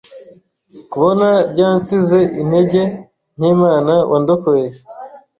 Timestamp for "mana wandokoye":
3.61-4.65